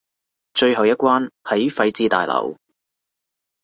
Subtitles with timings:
[0.55, 2.55] 最後一關喺廢置大樓